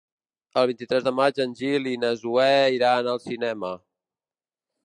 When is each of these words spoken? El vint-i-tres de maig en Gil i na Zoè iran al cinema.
El 0.59 0.63
vint-i-tres 0.69 1.03
de 1.07 1.13
maig 1.17 1.41
en 1.45 1.53
Gil 1.59 1.91
i 1.93 1.95
na 2.05 2.11
Zoè 2.23 2.49
iran 2.79 3.11
al 3.13 3.23
cinema. 3.29 3.75